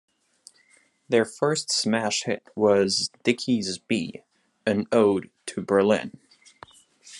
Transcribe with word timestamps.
Their 1.09 1.25
first 1.25 1.71
smash 1.71 2.23
hit 2.23 2.47
was 2.55 3.11
"Dickes 3.23 3.77
B", 3.87 4.23
an 4.65 4.87
ode 4.91 5.29
to 5.45 5.61
Berlin. 5.61 6.17